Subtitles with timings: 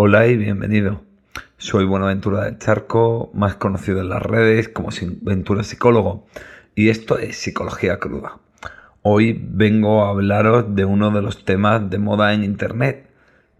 [0.00, 1.02] Hola y bienvenido.
[1.56, 4.90] Soy Buenaventura del Charco, más conocido en las redes como
[5.22, 6.24] Ventura Psicólogo,
[6.76, 8.38] y esto es Psicología Cruda.
[9.02, 13.10] Hoy vengo a hablaros de uno de los temas de moda en Internet,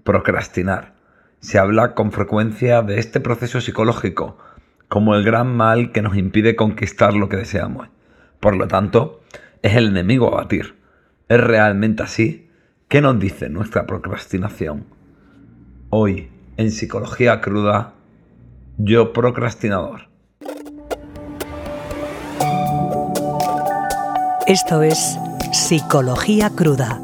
[0.04, 0.94] procrastinar.
[1.40, 4.38] Se habla con frecuencia de este proceso psicológico
[4.86, 7.88] como el gran mal que nos impide conquistar lo que deseamos.
[8.38, 9.22] Por lo tanto,
[9.62, 10.76] es el enemigo a batir.
[11.28, 12.48] ¿Es realmente así?
[12.86, 14.97] ¿Qué nos dice nuestra procrastinación?
[15.90, 16.28] Hoy,
[16.58, 17.94] en Psicología Cruda,
[18.76, 20.02] yo procrastinador.
[24.46, 25.18] Esto es
[25.54, 27.00] Psicología Cruda,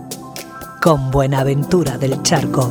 [0.83, 2.71] con Buenaventura del Charco.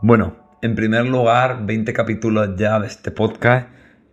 [0.00, 3.68] Bueno, en primer lugar, 20 capítulos ya de este podcast.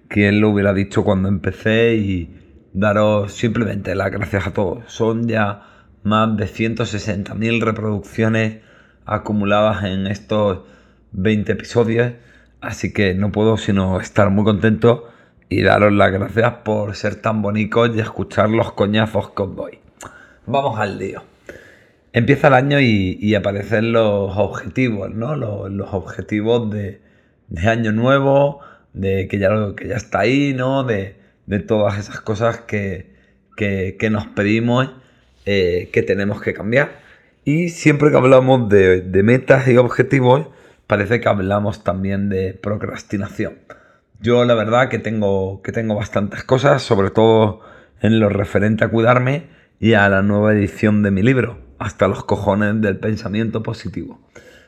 [0.10, 4.84] Quien lo hubiera dicho cuando empecé y daros simplemente las gracias a todos.
[4.88, 5.77] Son ya
[6.08, 8.62] más de 160.000 reproducciones
[9.06, 10.62] acumuladas en estos
[11.12, 12.14] 20 episodios.
[12.62, 15.10] Así que no puedo sino estar muy contento
[15.50, 19.72] y daros las gracias por ser tan bonitos y escuchar los coñazos que os.
[20.46, 21.24] Vamos al lío.
[22.14, 25.36] Empieza el año y, aparecen los objetivos, ¿no?
[25.36, 27.02] Los, objetivos de,
[27.66, 28.62] año nuevo,
[28.94, 30.84] de que ya, que ya está ahí, ¿no?
[30.84, 31.16] De,
[31.68, 33.14] todas esas cosas que,
[34.10, 34.90] nos pedimos
[35.50, 37.00] eh, que tenemos que cambiar.
[37.46, 40.50] Y siempre que hablamos de, metas y objetivos,
[40.88, 43.60] parece que hablamos también de procrastinación.
[44.20, 47.62] Yo la verdad que tengo, que tengo bastantes cosas, sobre todo
[48.02, 49.44] en lo referente a cuidarme
[49.80, 54.20] y a la nueva edición de mi libro hasta los cojones del pensamiento positivo.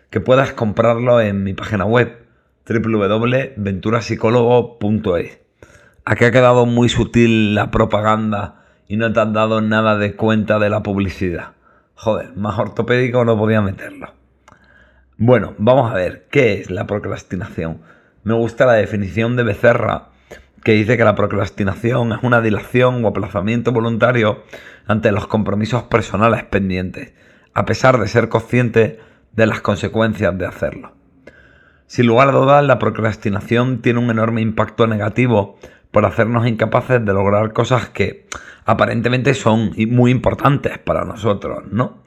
[0.09, 2.19] Que puedas comprarlo en mi página web
[2.65, 5.39] www.venturapsicólogo.es.
[6.05, 8.58] Aquí ha quedado muy sutil la propaganda
[8.89, 11.51] y no te has dado nada de cuenta de la publicidad.
[11.93, 14.13] Joder, más ortopédico no podía meterlo.
[15.15, 17.81] Bueno, vamos a ver, ¿qué es la procrastinación?
[18.23, 20.09] Me gusta la definición de Becerra
[20.63, 24.43] que dice que la procrastinación es una dilación o aplazamiento voluntario
[24.87, 27.13] ante los compromisos personales pendientes,
[27.53, 28.99] a pesar de ser consciente
[29.33, 30.93] de las consecuencias de hacerlo.
[31.85, 35.59] Sin lugar a dudas, la procrastinación tiene un enorme impacto negativo
[35.91, 38.27] por hacernos incapaces de lograr cosas que
[38.69, 42.03] aparentemente son muy importantes para nosotros, ¿no?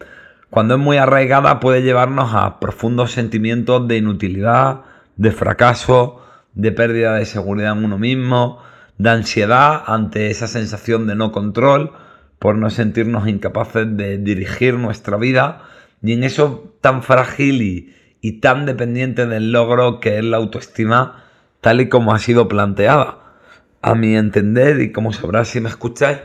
[0.48, 4.82] Cuando es muy arraigada puede llevarnos a profundos sentimientos de inutilidad,
[5.16, 6.24] de fracaso,
[6.54, 8.62] de pérdida de seguridad en uno mismo,
[8.96, 11.94] de ansiedad ante esa sensación de no control,
[12.38, 15.62] por no sentirnos incapaces de dirigir nuestra vida,
[16.00, 21.24] y en eso tan frágil y, y tan dependiente del logro que es la autoestima,
[21.60, 23.18] tal y como ha sido planteada.
[23.80, 26.18] A mi entender, y como sabrás si me escucháis,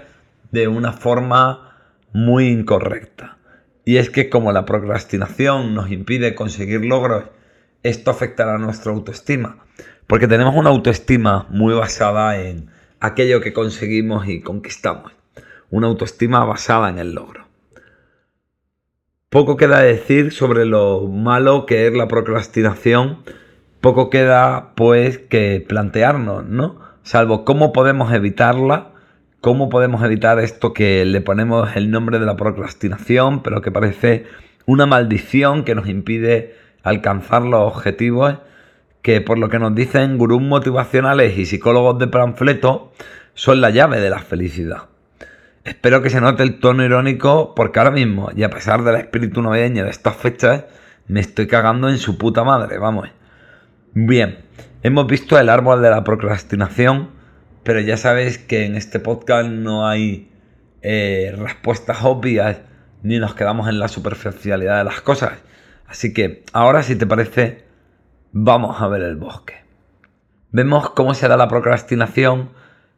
[0.52, 1.78] de una forma
[2.14, 3.38] muy incorrecta.
[3.86, 7.26] Y es que como la procrastinación nos impide conseguir logros,
[7.84, 9.66] esto afectará a nuestra autoestima.
[10.08, 12.70] Porque tenemos una autoestima muy basada en
[13.00, 15.12] aquello que conseguimos y conquistamos.
[15.70, 17.48] Una autoestima basada en el logro.
[19.30, 23.24] Poco queda decir sobre lo malo que es la procrastinación.
[23.82, 26.80] Poco queda pues que plantearnos, ¿no?
[27.04, 28.94] Salvo cómo podemos evitarla,
[29.42, 34.26] cómo podemos evitar esto que le ponemos el nombre de la procrastinación, pero que parece
[34.66, 38.38] una maldición que nos impide alcanzar los objetivos
[39.02, 42.92] que por lo que nos dicen gurús motivacionales y psicólogos de panfleto,
[43.36, 44.90] son la llave de la felicidad.
[45.64, 49.42] Espero que se note el tono irónico porque ahora mismo, y a pesar del espíritu
[49.42, 50.66] navideño de estas fechas,
[51.08, 53.10] me estoy cagando en su puta madre, vamos.
[53.94, 54.40] Bien,
[54.84, 57.12] hemos visto el árbol de la procrastinación,
[57.68, 60.32] pero ya sabéis que en este podcast no hay
[60.82, 62.62] eh, respuestas obvias
[63.04, 65.34] ni nos quedamos en la superficialidad de las cosas.
[65.86, 67.66] Así que ahora si te parece
[68.32, 69.56] Vamos a ver el bosque.
[70.52, 72.52] Vemos cómo se da la procrastinación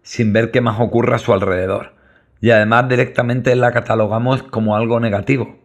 [0.04, 1.96] sin ver qué más ocurre a su alrededor.
[2.40, 5.58] Y además directamente la catalogamos como algo negativo.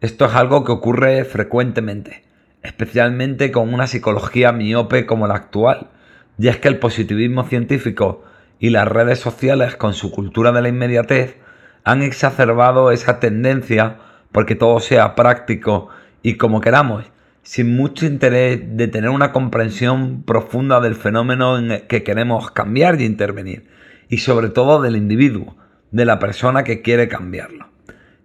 [0.00, 2.24] Esto es algo que ocurre frecuentemente,
[2.64, 5.90] especialmente con una psicología miope como la actual.
[6.36, 8.24] Y es que el positivismo científico
[8.60, 11.38] y las redes sociales con su cultura de la inmediatez
[11.82, 13.96] han exacerbado esa tendencia
[14.30, 15.88] porque todo sea práctico
[16.22, 17.06] y como queramos
[17.42, 23.00] sin mucho interés de tener una comprensión profunda del fenómeno en el que queremos cambiar
[23.00, 23.66] y intervenir,
[24.08, 25.56] y sobre todo del individuo,
[25.90, 27.68] de la persona que quiere cambiarlo.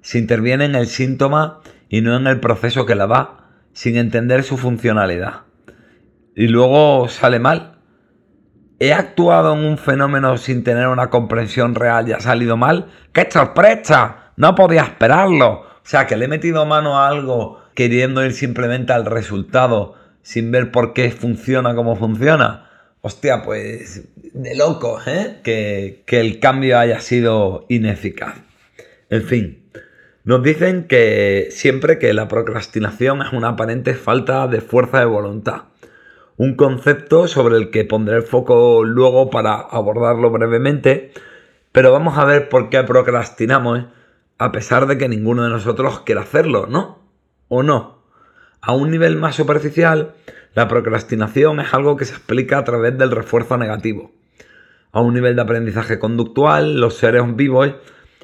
[0.02, 4.44] Se interviene en el síntoma y no en el proceso que la da, sin entender
[4.44, 5.44] su funcionalidad.
[6.36, 7.75] Y luego sale mal.
[8.80, 12.88] ¿He actuado en un fenómeno sin tener una comprensión real y ha salido mal?
[13.14, 14.32] ¡Qué sorpresa!
[14.36, 15.62] No podía esperarlo.
[15.62, 20.52] O sea, que le he metido mano a algo queriendo ir simplemente al resultado sin
[20.52, 22.70] ver por qué funciona como funciona.
[23.00, 25.38] Hostia, pues de loco, ¿eh?
[25.44, 28.36] Que, que el cambio haya sido ineficaz.
[29.10, 29.70] En fin,
[30.26, 35.62] nos dicen que siempre que la procrastinación es una aparente falta de fuerza de voluntad.
[36.38, 41.14] Un concepto sobre el que pondré el foco luego para abordarlo brevemente,
[41.72, 43.86] pero vamos a ver por qué procrastinamos
[44.38, 47.00] a pesar de que ninguno de nosotros quiera hacerlo, ¿no?
[47.48, 48.04] ¿O no?
[48.60, 50.14] A un nivel más superficial,
[50.54, 54.12] la procrastinación es algo que se explica a través del refuerzo negativo.
[54.92, 57.76] A un nivel de aprendizaje conductual, los seres vivos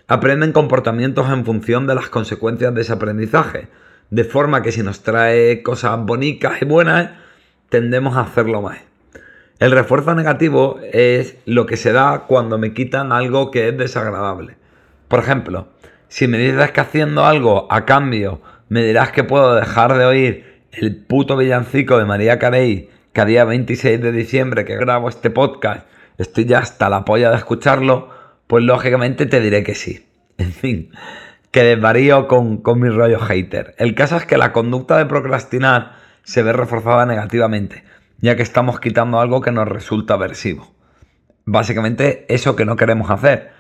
[0.08, 3.70] aprenden comportamientos en función de las consecuencias de ese aprendizaje,
[4.10, 7.12] de forma que si nos trae cosas bonitas y buenas,
[7.72, 8.80] tendemos a hacerlo más.
[9.58, 14.56] El refuerzo negativo es lo que se da cuando me quitan algo que es desagradable.
[15.08, 15.70] Por ejemplo,
[16.10, 20.64] si me dices que haciendo algo a cambio me dirás que puedo dejar de oír
[20.74, 25.30] el puto villancico de María Carey que a día 26 de diciembre que grabo este
[25.30, 25.88] podcast
[26.18, 28.10] estoy ya hasta la polla de escucharlo,
[28.48, 30.08] pues lógicamente te diré que sí.
[30.38, 30.92] En fin,
[31.52, 33.76] que desvarío con, con mi rollo hater.
[33.78, 37.84] El caso es que la conducta de procrastinar se ve reforzada negativamente,
[38.20, 40.74] ya que estamos quitando algo que nos resulta aversivo.
[41.46, 43.52] Básicamente eso que no queremos hacer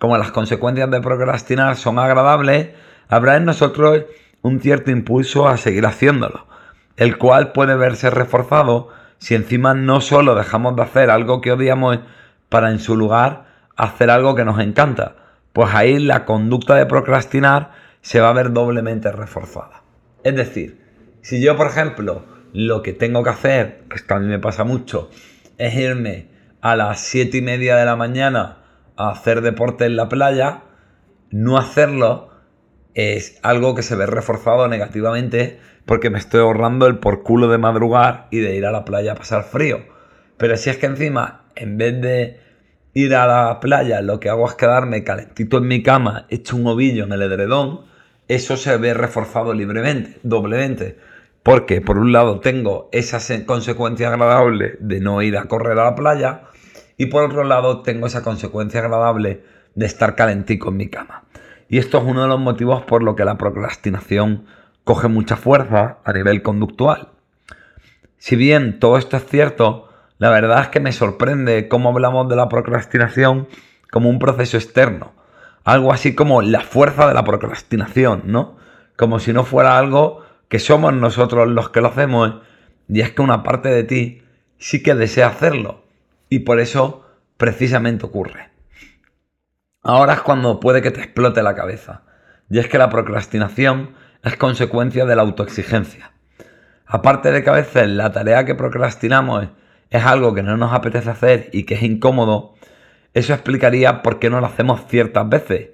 [0.00, 2.70] como las consecuencias de procrastinar son agradables,
[3.08, 4.04] habrá en nosotros
[4.40, 6.46] un cierto impulso a seguir haciéndolo,
[6.96, 8.88] el cual puede verse reforzado
[9.18, 11.98] si encima no solo dejamos de hacer algo que odiamos
[12.48, 13.44] para en su lugar
[13.76, 15.16] hacer algo que nos encanta,
[15.52, 19.82] pues ahí la conducta de procrastinar se va a ver doblemente reforzada.
[20.24, 20.80] Es decir,
[21.22, 24.64] si yo por ejemplo lo que tengo que hacer, que esto a mí me pasa
[24.64, 25.10] mucho,
[25.58, 26.28] es irme
[26.60, 28.58] a las 7 y media de la mañana
[28.96, 30.62] hacer deporte en la playa,
[31.30, 32.30] no hacerlo
[32.94, 37.58] es algo que se ve reforzado negativamente porque me estoy ahorrando el por culo de
[37.58, 39.80] madrugar y de ir a la playa a pasar frío.
[40.36, 42.40] Pero si es que encima, en vez de
[42.94, 46.66] ir a la playa, lo que hago es quedarme calentito en mi cama, hecho un
[46.66, 47.82] ovillo en el edredón,
[48.28, 50.98] eso se ve reforzado libremente, doblemente.
[51.42, 55.94] Porque por un lado tengo esa consecuencia agradable de no ir a correr a la
[55.94, 56.42] playa
[56.96, 59.42] y por otro lado tengo esa consecuencia agradable
[59.74, 61.24] de estar calentico en mi cama.
[61.68, 64.44] Y esto es uno de los motivos por lo que la procrastinación
[64.84, 67.08] coge mucha fuerza a nivel conductual.
[68.18, 69.88] Si bien todo esto es cierto,
[70.18, 73.48] la verdad es que me sorprende cómo hablamos de la procrastinación
[73.90, 75.12] como un proceso externo.
[75.64, 78.56] Algo así como la fuerza de la procrastinación, ¿no?
[78.96, 82.42] Como si no fuera algo que somos nosotros los que lo hacemos
[82.88, 84.22] y es que una parte de ti
[84.58, 85.84] sí que desea hacerlo
[86.28, 87.06] y por eso
[87.38, 88.50] precisamente ocurre.
[89.82, 92.02] Ahora es cuando puede que te explote la cabeza.
[92.50, 93.94] Y es que la procrastinación
[94.24, 96.12] es consecuencia de la autoexigencia.
[96.84, 99.48] Aparte de que a veces la tarea que procrastinamos
[99.88, 102.54] es algo que no nos apetece hacer y que es incómodo,
[103.14, 105.70] eso explicaría por qué no lo hacemos ciertas veces,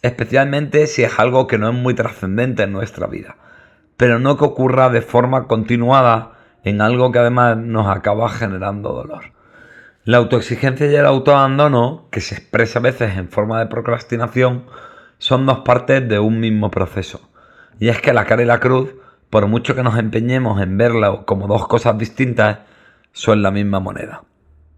[0.00, 3.36] especialmente si es algo que no es muy trascendente en nuestra vida,
[3.96, 6.32] pero no que ocurra de forma continuada
[6.64, 9.32] en algo que además nos acaba generando dolor.
[10.04, 14.64] La autoexigencia y el autoabandono, que se expresa a veces en forma de procrastinación,
[15.18, 17.30] son dos partes de un mismo proceso.
[17.78, 18.94] Y es que la cara y la cruz,
[19.30, 22.58] por mucho que nos empeñemos en verla como dos cosas distintas,
[23.12, 24.24] son la misma moneda.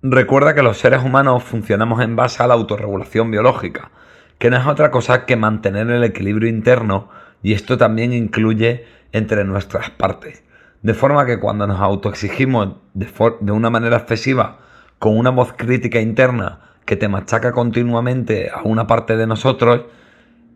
[0.02, 3.90] Recuerda que los seres humanos funcionamos en base a la autorregulación biológica,
[4.38, 7.08] que no es otra cosa que mantener el equilibrio interno
[7.42, 10.42] y esto también incluye entre nuestras partes.
[10.82, 13.08] De forma que cuando nos autoexigimos de,
[13.50, 14.58] una manera excesiva
[14.98, 19.86] con una voz crítica interna que te machaca continuamente a una parte de nosotros,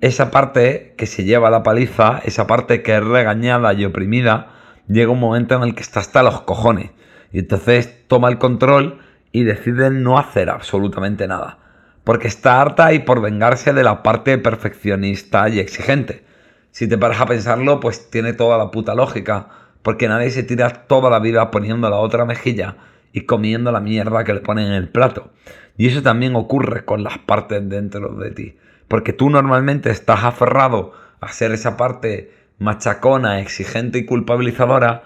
[0.01, 4.53] esa parte que se lleva la paliza, esa parte que es regañada y oprimida,
[4.87, 6.93] llega un momento en el que está hasta los cojones.
[7.33, 9.01] Y entonces toma el control
[9.33, 11.59] y decide no hacer absolutamente nada.
[12.05, 16.25] Porque está harta y por vengarse de la parte perfeccionista y exigente.
[16.73, 19.49] Si te paras a pensarlo, pues tiene toda la puta lógica.
[19.83, 22.77] Porque nadie se tira toda la vida poniendo la otra mejilla
[23.13, 25.31] y comiendo la mierda que le ponen en el plato.
[25.77, 28.59] Y eso también ocurre con las partes dentro de ti.
[28.89, 35.05] Porque tú normalmente estás aferrado a ser esa parte machacona, exigente y culpabilizadora,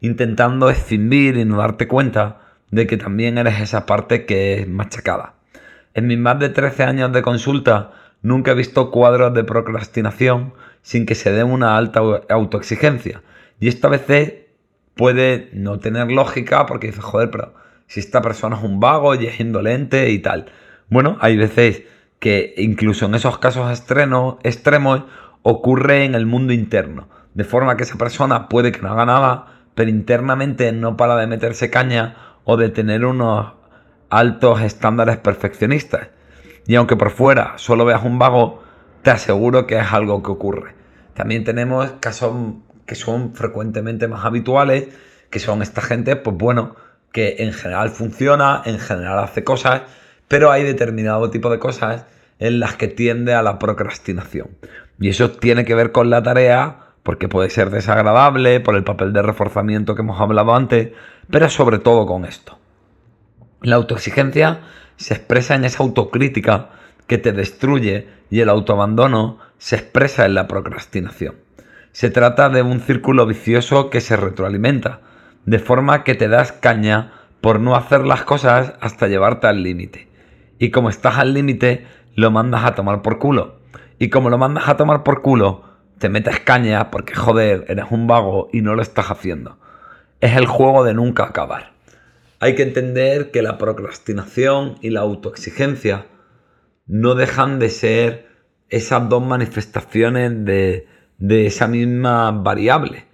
[0.00, 5.34] intentando escindir y no darte cuenta de que también eres esa parte que es machacada.
[5.94, 7.92] En mis más de 13 años de consulta,
[8.22, 10.52] nunca he visto cuadros de procrastinación
[10.86, 13.20] sin que se dé una alta autoexigencia.
[13.58, 14.04] Y esta vez
[14.94, 17.54] puede no tener lógica porque dice, joder, pero
[17.88, 20.46] si esta persona es un vago y es indolente y tal.
[20.88, 21.82] Bueno, hay veces
[22.20, 25.02] que incluso en esos casos extremos, extremos
[25.42, 29.64] ocurre en el mundo interno, de forma que esa persona puede que no haga nada,
[29.74, 32.14] pero internamente no para de meterse caña
[32.44, 33.54] o de tener unos
[34.08, 36.10] altos estándares perfeccionistas.
[36.68, 38.62] Y aunque por fuera solo veas un vago,
[39.06, 40.74] te aseguro que es algo que ocurre.
[41.14, 42.34] También tenemos casos
[42.86, 44.88] que son frecuentemente más habituales,
[45.30, 46.74] que son esta gente, pues bueno,
[47.12, 49.82] que en general funciona, en general hace cosas,
[50.26, 52.04] pero hay determinado tipo de cosas
[52.40, 54.48] en las que tiende a la procrastinación.
[54.98, 59.12] Y eso tiene que ver con la tarea, porque puede ser desagradable, por el papel
[59.12, 60.88] de reforzamiento que hemos hablado antes,
[61.30, 62.58] pero sobre todo con esto.
[63.62, 64.62] La autoexigencia
[64.96, 66.70] se expresa en esa autocrítica
[67.06, 71.36] que te destruye y el autoabandono se expresa en la procrastinación.
[71.92, 75.00] Se trata de un círculo vicioso que se retroalimenta,
[75.46, 80.08] de forma que te das caña por no hacer las cosas hasta llevarte al límite.
[80.58, 83.56] Y como estás al límite, lo mandas a tomar por culo.
[83.98, 85.62] Y como lo mandas a tomar por culo,
[85.98, 89.56] te metes caña porque joder, eres un vago y no lo estás haciendo.
[90.20, 91.72] Es el juego de nunca acabar.
[92.40, 96.06] Hay que entender que la procrastinación y la autoexigencia
[96.86, 98.26] no dejan de ser
[98.68, 100.86] esas dos manifestaciones de,
[101.18, 103.04] de esa misma variable,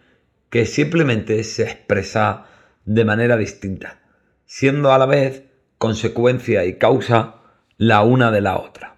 [0.50, 2.46] que simplemente se expresa
[2.84, 4.00] de manera distinta,
[4.44, 5.44] siendo a la vez
[5.78, 7.36] consecuencia y causa
[7.76, 8.96] la una de la otra.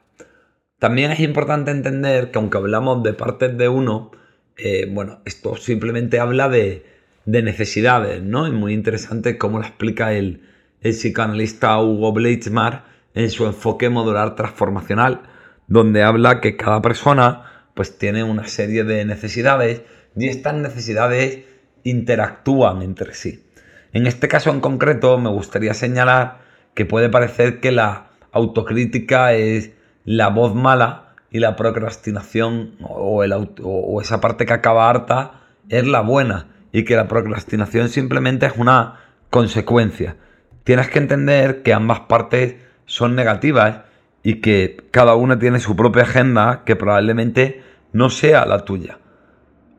[0.79, 4.11] También es importante entender que aunque hablamos de partes de uno,
[4.57, 6.85] eh, bueno, esto simplemente habla de,
[7.25, 8.47] necesidades, ¿no?
[8.47, 10.43] Es muy interesante cómo lo explica el,
[10.83, 15.23] psicoanalista Hugo Bleitzmar en su enfoque modular transformacional,
[15.67, 17.45] donde habla que cada persona
[17.75, 19.83] pues tiene una serie de necesidades
[20.17, 21.45] y estas necesidades
[21.83, 23.45] interactúan entre sí.
[23.93, 26.39] En este caso en concreto me gustaría señalar
[26.75, 29.71] que puede parecer que la autocrítica es
[30.05, 35.87] la voz mala y la procrastinación o, el o esa parte que acaba harta es
[35.87, 40.17] la buena y que la procrastinación simplemente es una consecuencia.
[40.65, 42.57] Tienes que entender que ambas partes
[42.87, 43.83] son negativas
[44.23, 47.63] y que cada una tiene su propia agenda que probablemente
[47.93, 48.99] no sea la tuya.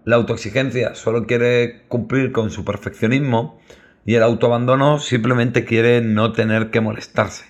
[0.06, 3.60] La autoexigencia solo quiere cumplir con su perfeccionismo
[4.06, 7.46] y el autoabandono simplemente quiere no tener que molestarse.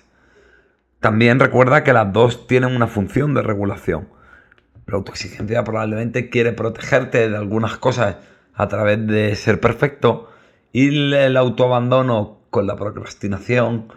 [1.00, 4.08] También recuerda que las dos tienen una función de regulación.
[4.86, 8.16] La autoexigencia probablemente quiere protegerte de algunas cosas
[8.54, 10.30] a través de ser perfecto
[10.72, 13.92] y el autoabandono con la procrastinación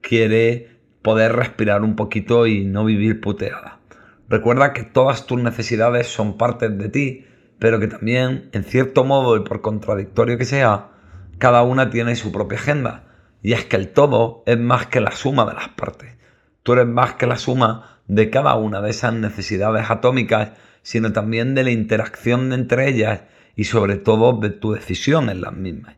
[0.00, 0.73] quiere
[1.04, 3.78] poder respirar un poquito y no vivir puteada.
[4.26, 7.26] Recuerda que todas tus necesidades son partes de ti,
[7.58, 10.88] pero que también, en cierto modo y por contradictorio que sea,
[11.36, 13.04] cada una tiene su propia agenda.
[13.42, 16.16] Y es que el todo es más que la suma de las partes.
[16.62, 21.54] Tú eres más que la suma de cada una de esas necesidades atómicas, sino también
[21.54, 23.24] de la interacción entre ellas
[23.56, 25.96] y sobre todo de tu decisión en las mismas.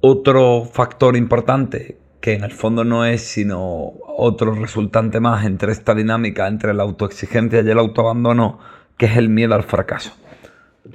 [0.00, 5.94] Otro factor importante que en el fondo no es sino otro resultante más entre esta
[5.94, 8.58] dinámica entre la autoexigencia y el autoabandono,
[8.96, 10.12] que es el miedo al fracaso.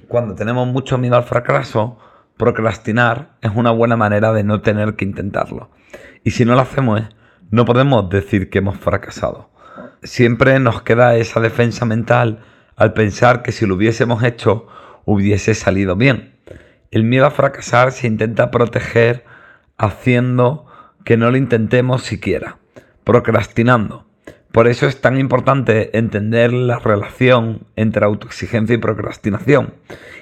[0.10, 1.98] Cuando tenemos mucho miedo al fracaso,
[2.36, 5.70] procrastinar es una buena manera de no tener que intentarlo.
[6.26, 7.02] Y si no lo hacemos,
[7.50, 9.52] no podemos decir que hemos fracasado.
[10.04, 12.44] Siempre nos queda esa defensa mental
[12.76, 14.68] al pensar que si lo hubiésemos hecho,
[15.06, 16.36] hubiese salido bien.
[16.92, 19.24] El miedo a fracasar se intenta proteger
[19.78, 20.66] haciendo
[21.04, 22.58] que no lo intentemos siquiera,
[23.04, 24.06] procrastinando.
[24.52, 29.74] Por eso es tan importante entender la relación entre autoexigencia y procrastinación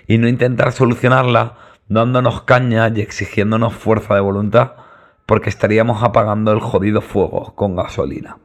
[0.07, 1.57] y no intentar solucionarla
[1.87, 4.73] dándonos caña y exigiéndonos fuerza de voluntad
[5.25, 8.37] porque estaríamos apagando el jodido fuego con gasolina.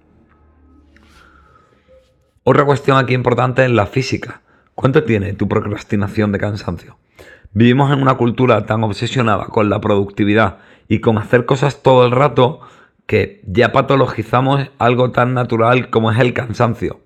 [2.43, 4.43] Otra cuestión aquí importante es la física.
[4.75, 6.99] ¿Cuánto tiene tu procrastinación de cansancio?
[7.53, 12.13] Vivimos en una cultura tan obsesionada con la productividad y con hacer cosas todo el
[12.13, 12.61] rato
[13.07, 17.01] que ya patologizamos algo tan natural como es el cansancio.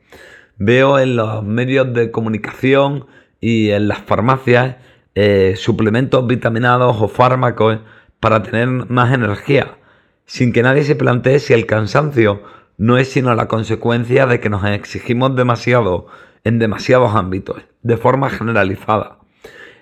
[0.57, 3.07] Veo en los medios de comunicación
[3.41, 4.77] y en las farmacias
[5.15, 7.79] eh, suplementos vitaminados o fármacos
[8.21, 9.79] para tener más energía,
[10.27, 12.43] sin que nadie se plantee si el cansancio
[12.77, 16.07] no es sino la consecuencia de que nos exigimos demasiado
[16.45, 19.18] en demasiados ámbitos, de forma generalizada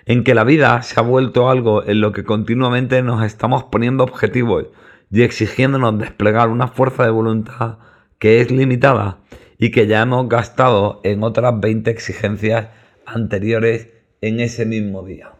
[0.07, 4.05] en que la vida se ha vuelto algo en lo que continuamente nos estamos poniendo
[4.05, 4.67] objetivos
[5.11, 7.79] y exigiéndonos desplegar una fuerza de voluntad
[8.17, 9.17] que es limitada
[9.57, 12.69] y que ya hemos gastado en otras 20 exigencias
[13.05, 13.89] anteriores
[14.21, 15.31] en ese mismo día.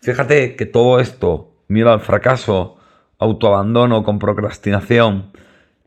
[0.00, 2.76] Fíjate que todo esto, miedo al fracaso,
[3.18, 5.32] autoabandono con procrastinación,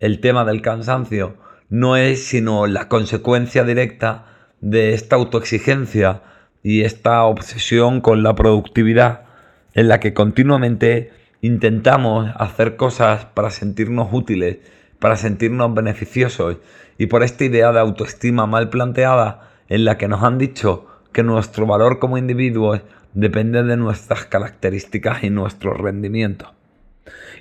[0.02, 1.38] el tema del cansancio,
[1.70, 4.26] no es sino la consecuencia directa
[4.60, 6.22] de esta autoexigencia
[6.64, 9.26] y esta obsesión con la productividad
[9.74, 14.60] en la que continuamente intentamos hacer cosas para sentirnos útiles,
[15.00, 16.58] para sentirnos beneficiosos
[16.98, 21.24] y por esta idea de autoestima mal planteada en la que nos han dicho que
[21.24, 22.82] nuestro valor como individuos
[23.14, 26.54] depende de nuestras características y nuestro rendimiento.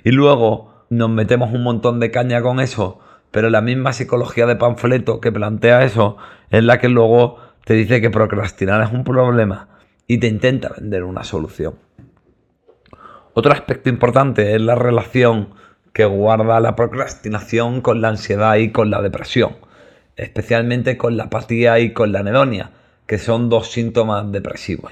[0.03, 2.99] Y luego nos metemos un montón de caña con eso,
[3.31, 6.17] pero la misma psicología de panfleto que plantea eso
[6.51, 9.69] es la que luego te dice que procrastinar es un problema
[10.07, 11.75] y te intenta vender una solución.
[13.33, 15.55] Otro aspecto importante es la relación
[15.93, 19.55] que guarda la procrastinación con la ansiedad y con la depresión,
[20.15, 22.71] especialmente con la apatía y con la anedonia,
[23.07, 24.91] que son dos síntomas depresivos.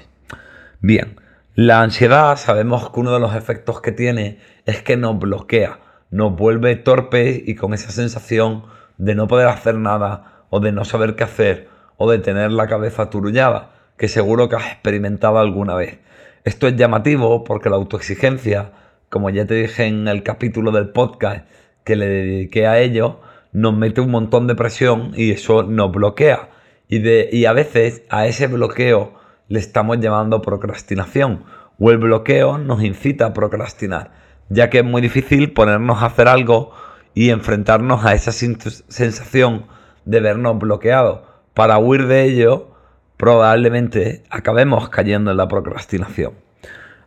[0.80, 1.20] Bien,
[1.54, 6.34] la ansiedad sabemos que uno de los efectos que tiene es que nos bloquea, nos
[6.34, 8.64] vuelve torpes y con esa sensación
[8.96, 11.71] de no poder hacer nada o de no saber qué hacer
[12.02, 16.00] o de tener la cabeza turullada, que seguro que has experimentado alguna vez.
[16.42, 18.72] Esto es llamativo porque la autoexigencia,
[19.08, 21.46] como ya te dije en el capítulo del podcast
[21.84, 23.20] que le dediqué a ello,
[23.52, 26.48] nos mete un montón de presión y eso nos bloquea.
[26.88, 29.14] Y, de, y a veces a ese bloqueo
[29.46, 31.44] le estamos llamando procrastinación
[31.78, 34.10] o el bloqueo nos incita a procrastinar,
[34.48, 36.72] ya que es muy difícil ponernos a hacer algo
[37.14, 39.66] y enfrentarnos a esa sensación
[40.04, 41.31] de vernos bloqueados.
[41.54, 42.70] Para huir de ello,
[43.16, 46.32] probablemente acabemos cayendo en la procrastinación.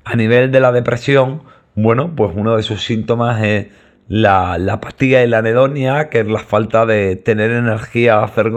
[0.03, 3.67] A nivel de la depresión, bueno, pues uno de sus síntomas es
[4.07, 8.51] la, apatía y la anedonia, que es la falta de tener energía a hacer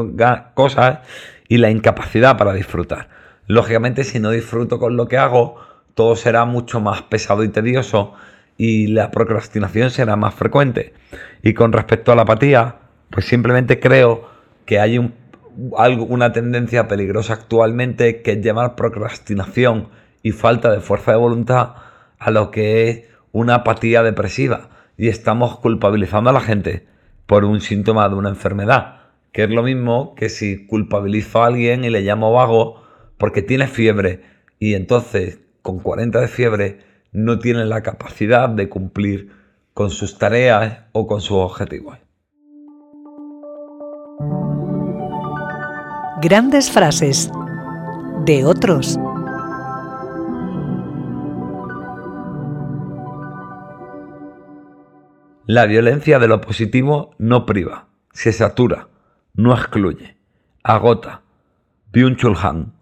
[0.54, 0.98] cosas
[1.48, 3.08] y la incapacidad para disfrutar.
[3.46, 5.56] Lógicamente, si no disfruto con lo que hago,
[5.94, 8.12] todo será mucho más pesado y tedioso
[8.58, 10.92] y la procrastinación será más frecuente.
[11.42, 12.76] Y con respecto a la apatía,
[13.08, 14.28] pues simplemente creo
[14.66, 15.14] que hay un
[15.76, 19.88] algo, una tendencia peligrosa actualmente que es llamar procrastinación
[20.22, 21.74] y falta de fuerza de voluntad
[22.18, 26.86] a lo que es una apatía depresiva y estamos culpabilizando a la gente
[27.26, 29.00] por un síntoma de una enfermedad,
[29.32, 32.82] que es lo mismo que si culpabilizo a alguien y le llamo vago
[33.16, 34.22] porque tiene fiebre
[34.58, 36.78] y entonces con 40 de fiebre
[37.12, 39.32] no tiene la capacidad de cumplir
[39.74, 41.98] con sus tareas o con sus objetivos.
[46.20, 47.30] Grandes frases
[48.24, 48.98] de otros.
[55.46, 58.88] La violencia de lo positivo no priva, se satura,
[59.34, 60.16] no excluye,
[60.64, 61.22] agota.
[61.92, 62.72] Byung-Chul Han.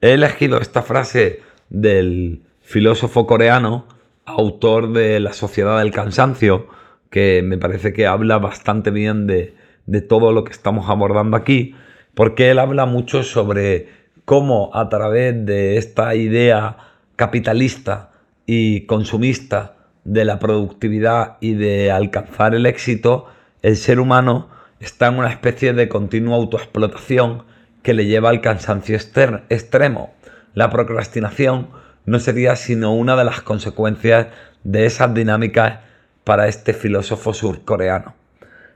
[0.00, 3.86] He elegido esta frase del filósofo coreano,
[4.24, 6.66] autor de La Sociedad del Cansancio,
[7.08, 9.54] que me parece que habla bastante bien de,
[9.86, 11.76] de todo lo que estamos abordando aquí
[12.14, 13.88] porque él habla mucho sobre
[14.24, 16.76] cómo a través de esta idea
[17.16, 18.10] capitalista
[18.46, 23.26] y consumista de la productividad y de alcanzar el éxito,
[23.62, 24.48] el ser humano
[24.80, 27.44] está en una especie de continua autoexplotación
[27.82, 30.14] que le lleva al cansancio extremo.
[30.54, 31.68] La procrastinación
[32.06, 34.28] no sería sino una de las consecuencias
[34.62, 35.80] de esas dinámicas
[36.22, 38.14] para este filósofo surcoreano.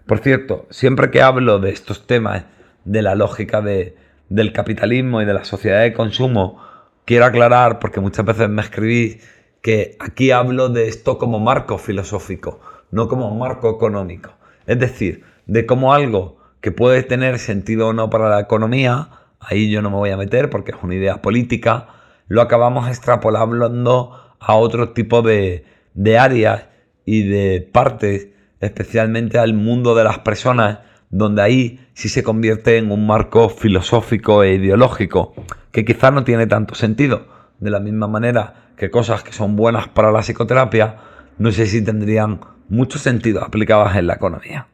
[0.06, 2.44] Por cierto, siempre que hablo de estos temas
[2.88, 6.60] de la lógica del capitalismo y de la sociedad de consumo,
[7.04, 9.20] quiero aclarar, porque muchas veces me escribí,
[9.60, 14.30] que aquí hablo de esto como marco filosófico, no como marco económico.
[14.66, 19.08] Es decir, de cómo algo que puede tener sentido o no para la economía,
[19.40, 21.88] ahí yo no me voy a meter porque es una idea política,
[22.26, 26.66] lo acabamos extrapolando a otro tipo de, de áreas
[27.04, 28.28] y de partes,
[28.60, 30.78] especialmente al mundo de las personas
[31.10, 35.34] donde ahí sí se convierte en un marco filosófico e ideológico,
[35.72, 37.26] que quizás no tiene tanto sentido.
[37.58, 40.96] De la misma manera que cosas que son buenas para la psicoterapia,
[41.38, 44.68] no sé si tendrían mucho sentido aplicadas en la economía.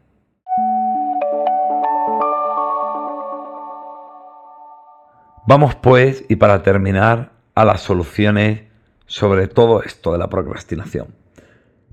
[5.46, 8.62] Vamos pues, y para terminar, a las soluciones
[9.06, 11.08] sobre todo esto de la procrastinación.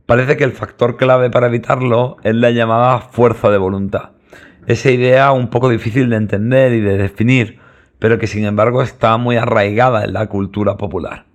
[0.05, 4.11] Parece que el factor clave para evitarlo es la llamada fuerza de voluntad
[4.67, 7.59] esa idea un poco difícil de entender y de definir,
[7.99, 11.25] pero que sin embargo está muy arraigada en la cultura popular.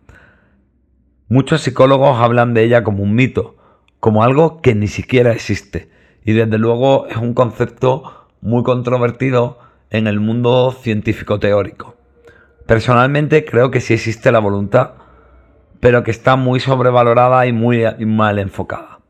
[1.29, 3.57] Muchos psicólogos hablan de ella como un mito,
[4.01, 5.91] como algo que ni siquiera existe,
[6.25, 9.59] y desde luego es un concepto muy controvertido
[9.91, 11.97] en el mundo científico teórico.
[12.67, 14.93] Personalmente creo que sí existe la voluntad,
[15.81, 19.01] pero que está muy sobrevalorada y muy mal enfocada.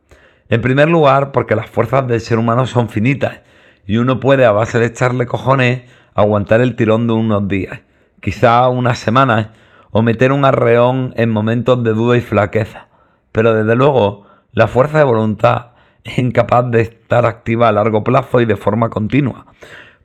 [0.48, 3.40] En primer lugar, porque las fuerzas del ser humano son finitas
[3.86, 5.82] y uno puede a base de echarle cojones
[6.14, 7.80] aguantar el tirón de unos días,
[8.20, 9.48] quizá unas semanas,
[9.90, 12.88] o meter un arreón en momentos de duda y flaqueza.
[13.32, 15.68] Pero desde luego, la fuerza de voluntad
[16.04, 19.46] es incapaz de estar activa a largo plazo y de forma continua,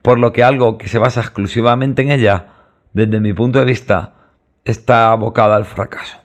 [0.02, 2.48] por lo que algo que se basa exclusivamente en ella,
[2.94, 4.14] desde mi punto de vista,
[4.66, 6.18] está abocada al fracaso.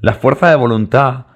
[0.00, 1.26] La fuerza de voluntad,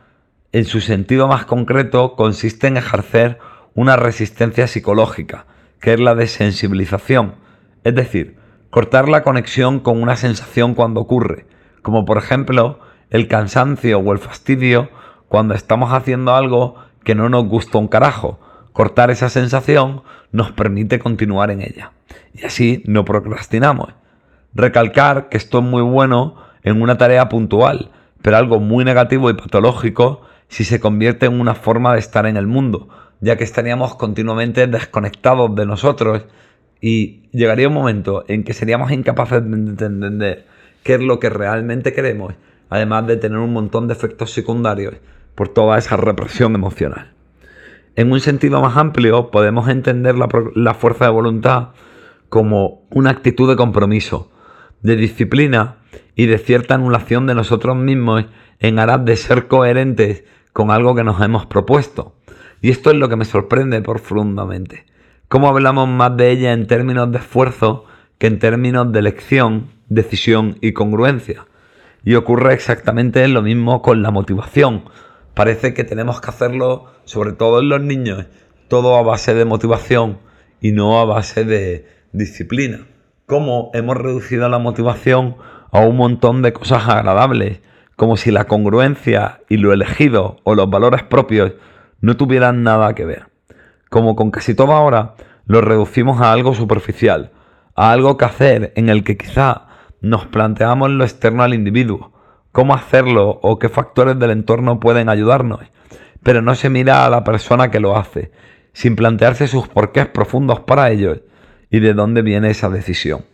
[0.52, 3.38] en su sentido más concreto, consiste en ejercer
[3.74, 5.46] una resistencia psicológica,
[5.80, 7.34] que es la desensibilización,
[7.82, 8.36] es decir,
[8.70, 11.46] cortar la conexión con una sensación cuando ocurre,
[11.82, 14.88] como por ejemplo el cansancio o el fastidio
[15.28, 18.40] cuando estamos haciendo algo que no nos gusta un carajo.
[18.72, 21.92] Cortar esa sensación nos permite continuar en ella.
[22.32, 23.90] Y así no procrastinamos.
[24.54, 27.90] Recalcar que esto es muy bueno en una tarea puntual,
[28.22, 32.36] pero algo muy negativo y patológico si se convierte en una forma de estar en
[32.36, 32.88] el mundo,
[33.20, 36.24] ya que estaríamos continuamente desconectados de nosotros
[36.80, 40.46] y llegaría un momento en que seríamos incapaces de entender
[40.82, 42.34] qué es lo que realmente queremos,
[42.68, 44.94] además de tener un montón de efectos secundarios
[45.34, 47.14] por toda esa represión emocional.
[47.96, 51.68] En un sentido más amplio, podemos entender la, fuerza de voluntad
[52.28, 54.32] como una actitud de compromiso,
[54.82, 55.76] de disciplina
[56.16, 58.26] y de cierta anulación de nosotros mismos
[58.58, 62.16] en aras de ser coherentes con algo que nos hemos propuesto.
[62.64, 64.86] Y esto es lo que me sorprende profundamente.
[65.28, 67.84] Cómo hablamos más de ella en términos de esfuerzo
[68.16, 71.44] que en términos de elección, decisión y congruencia.
[72.06, 74.84] Y ocurre exactamente lo mismo con la motivación.
[75.34, 78.24] Parece que tenemos que hacerlo, sobre todo en los niños,
[78.68, 80.20] todo a base de motivación
[80.62, 82.86] y no a base de disciplina.
[83.26, 85.36] Cómo hemos reducido la motivación
[85.70, 87.60] a un montón de cosas agradables,
[87.94, 91.52] como si la congruencia y lo elegido o los valores propios
[92.04, 93.28] no tuvieran nada que ver.
[93.88, 95.14] Como con casi todo ahora,
[95.46, 97.32] lo reducimos a algo superficial,
[97.74, 99.68] a algo que hacer en el que quizá
[100.02, 102.12] nos planteamos lo externo al individuo,
[102.52, 105.60] cómo hacerlo o qué factores del entorno pueden ayudarnos,
[106.22, 108.32] pero no se mira a la persona que lo hace,
[108.74, 111.22] sin plantearse sus porqués profundos para ello
[111.70, 113.24] y de dónde viene esa decisión.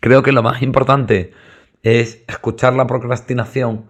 [0.00, 1.32] Creo que lo más importante
[1.84, 3.84] es escuchar la procrastinación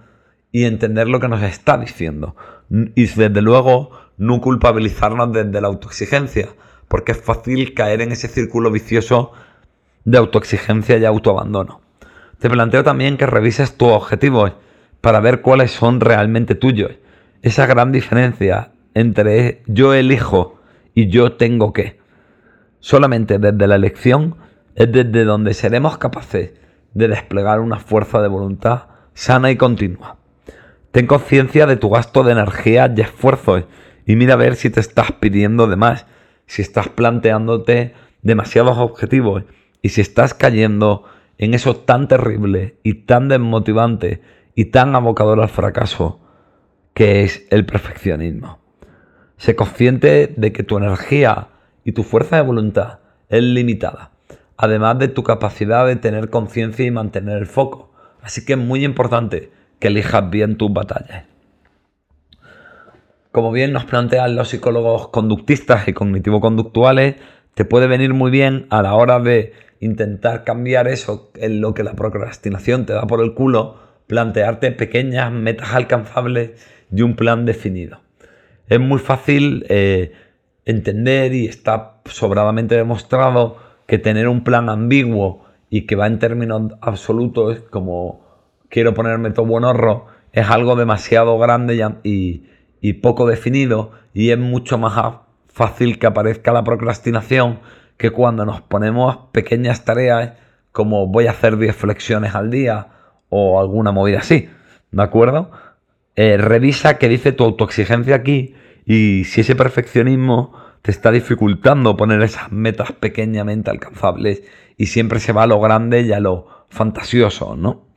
[0.53, 2.37] y entender lo que nos está diciendo.
[2.71, 6.49] Y desde luego no culpabilizarnos desde la autoexigencia,
[6.89, 9.33] porque es fácil caer en ese círculo vicioso
[10.05, 11.81] de autoexigencia y autoabandono.
[12.39, 14.53] Te planteo también que revises tus objetivos
[15.01, 16.93] para ver cuáles son realmente tuyos.
[17.43, 20.59] Esa gran diferencia entre yo elijo
[20.95, 22.01] y yo tengo que.
[22.81, 24.37] Solamente desde la elección
[24.75, 26.53] es desde donde seremos capaces
[26.95, 28.85] de desplegar una fuerza de voluntad
[29.15, 30.18] sana y continua.
[30.99, 33.67] Ten conciencia de tu gasto de energía y esfuerzos
[34.05, 36.07] y mira a ver si te estás pidiendo de más,
[36.47, 39.45] si estás planteándote demasiados objetivos
[39.81, 41.05] y si estás cayendo
[41.39, 44.23] en eso tan terrible y tan desmotivante
[44.57, 46.19] y tan abocador al fracaso
[46.95, 48.59] que es el perfeccionismo.
[49.37, 51.51] Sé consciente de que tu energía
[51.85, 54.11] y tu fuerza de voluntad es limitada,
[54.57, 57.93] además de tu capacidad de tener conciencia y mantener el foco.
[58.21, 61.25] Así que es muy importante que elijas bien tus batallas.
[63.31, 67.17] Como bien nos plantean los psicólogos conductistas y cognitivo-conductuales,
[67.55, 71.85] te puede venir muy bien a la hora de intentar cambiar eso en lo que
[71.85, 76.53] la procrastinación te da por el culo, plantearte pequeñas metas alcanzables
[76.91, 78.01] y un plan definido.
[78.69, 80.12] Es muy fácil eh,
[80.64, 86.73] entender y está sobradamente demostrado que tener un plan ambiguo y que va en términos
[86.81, 88.28] absolutos como
[88.69, 92.47] quiero ponerme todo buen horro es algo demasiado grande y,
[92.81, 95.17] y poco definido y es mucho más
[95.49, 97.61] fácil que aparezca la procrastinación
[97.97, 100.35] que cuando nos ponemos pequeñas tareas
[100.73, 102.89] como voy a hacer 10 flexiones al día
[103.31, 104.49] o alguna movida así,
[104.91, 105.51] ¿de acuerdo?
[106.15, 108.55] Eh, revisa qué dice tu autoexigencia aquí
[108.87, 114.43] y si ese perfeccionismo te está dificultando poner esas metas pequeñamente alcanzables
[114.77, 117.88] y siempre se va a lo grande y a lo fantasioso, ¿no?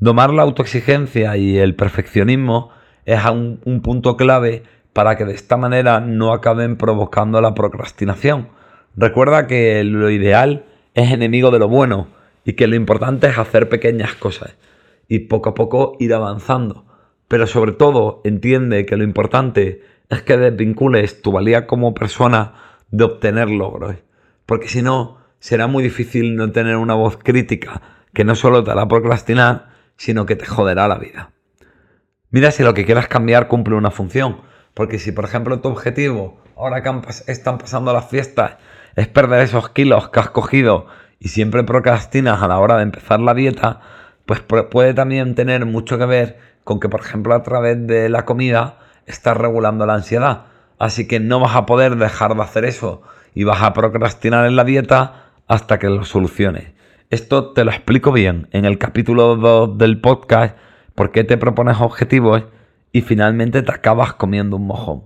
[0.00, 2.70] Domar la autoexigencia y el perfeccionismo
[3.04, 8.48] es un, un punto clave para que de esta manera no acaben provocando la procrastinación.
[8.96, 12.08] Recuerda que lo ideal es enemigo de lo bueno
[12.44, 14.56] y que lo importante es hacer pequeñas cosas
[15.08, 16.84] y poco a poco ir avanzando.
[17.28, 22.54] Pero sobre todo entiende que lo importante es que desvincules tu valía como persona
[22.90, 23.96] de obtener logros.
[24.46, 27.82] Porque si no, será muy difícil no tener una voz crítica
[28.14, 29.67] que no solo te hará procrastinar,
[29.98, 31.32] sino que te joderá la vida.
[32.30, 34.48] Mira si lo que quieras cambiar cumple una función.
[34.78, 36.90] Porque si, por ejemplo, tu objetivo, ahora que
[37.26, 38.58] están pasando las fiestas,
[38.94, 40.86] es perder esos kilos que has cogido
[41.18, 43.80] y siempre procrastinas a la hora de empezar la dieta,
[44.24, 48.24] pues puede también tener mucho que ver con que, por ejemplo, a través de la
[48.24, 50.44] comida estás regulando la ansiedad.
[50.78, 53.02] Así que no vas a poder dejar de hacer eso
[53.34, 56.77] y vas a procrastinar en la dieta hasta que lo soluciones.
[57.10, 60.58] Esto te lo explico bien en el capítulo 2 del podcast,
[60.94, 62.44] por qué te propones objetivos
[62.92, 65.04] y finalmente te acabas comiendo un mojón.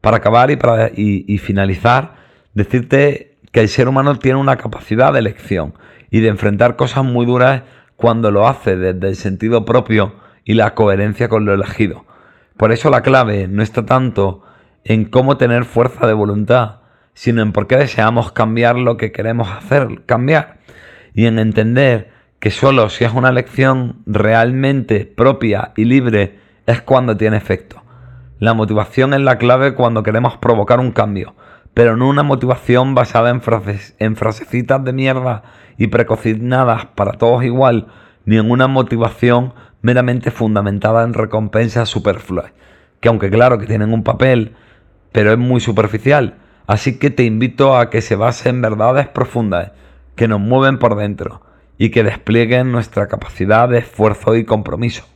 [0.00, 2.16] Para acabar y, para, y finalizar,
[2.54, 5.74] decirte que el ser humano tiene una capacidad de elección
[6.10, 7.62] y de enfrentar cosas muy duras
[7.94, 12.06] cuando lo hace desde el sentido propio y la coherencia con lo elegido.
[12.56, 14.42] Por eso la clave no está tanto
[14.82, 16.80] en cómo tener fuerza de voluntad,
[17.14, 20.59] sino en por qué deseamos cambiar lo que queremos hacer, cambiar.
[21.14, 27.16] Y en entender que solo si es una elección realmente propia y libre es cuando
[27.16, 27.82] tiene efecto.
[28.38, 31.34] La motivación es la clave cuando queremos provocar un cambio,
[31.74, 33.42] pero no una motivación basada en,
[33.98, 35.42] en frasecitas de mierda
[35.76, 37.88] y precocinadas para todos igual,
[38.24, 42.52] ni en una motivación meramente fundamentada en recompensas superfluas,
[43.00, 44.54] que aunque claro que tienen un papel,
[45.12, 49.72] pero es muy superficial, así que te invito a que se base en verdades profundas,
[50.20, 51.40] que nos mueven por dentro
[51.78, 55.08] y que desplieguen nuestra capacidad de esfuerzo y compromiso.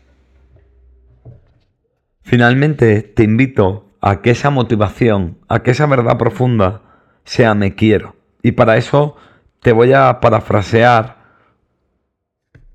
[2.23, 6.81] Finalmente, te invito a que esa motivación, a que esa verdad profunda
[7.23, 8.17] sea me quiero.
[8.43, 9.19] Y para eso
[9.61, 11.19] te voy a parafrasear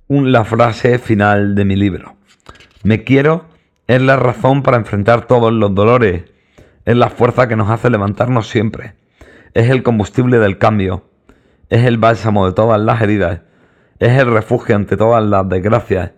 [0.08, 2.16] la frase final de mi libro.
[2.84, 3.46] Me quiero
[3.88, 6.26] es la razón para enfrentar todos los dolores,
[6.86, 8.94] es la fuerza que nos hace levantarnos siempre,
[9.56, 11.09] es el combustible del cambio,
[11.70, 13.42] es el bálsamo de todas las heridas,
[14.00, 16.12] es el refugio ante todas las desgracias,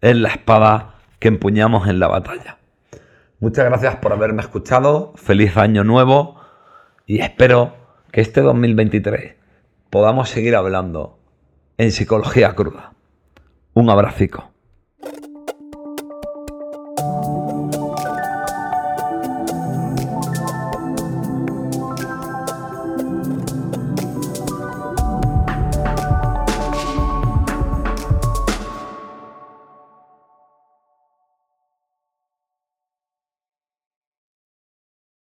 [0.00, 2.58] es la espada que empuñamos en la batalla.
[3.40, 6.40] Muchas gracias por haberme escuchado, feliz año nuevo
[7.06, 7.74] y espero
[8.12, 9.36] que este 2023
[9.90, 11.18] podamos seguir hablando
[11.76, 12.92] en psicología cruda.
[13.74, 14.50] Un abracico.